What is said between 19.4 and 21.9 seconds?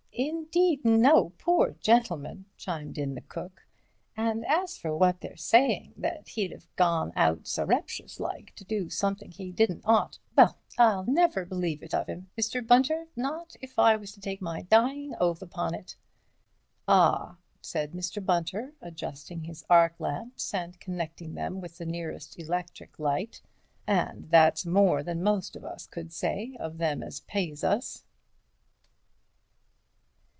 his arc lamps and connecting them with the